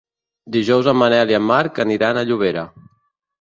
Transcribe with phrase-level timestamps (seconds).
[0.53, 2.65] Dijous en Manel i en Marc aniran a Llobera.